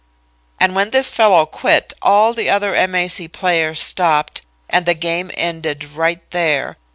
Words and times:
"And 0.59 0.73
when 0.75 0.89
this 0.89 1.11
fellow 1.11 1.45
quit, 1.45 1.93
all 2.01 2.33
the 2.33 2.49
other 2.49 2.73
M. 2.73 2.95
A. 2.95 3.07
C. 3.07 3.27
players 3.27 3.79
stopped, 3.83 4.41
and 4.67 4.87
the 4.87 4.95
game 4.95 5.29
ended 5.35 5.93
right 5.93 6.27
there. 6.31 6.77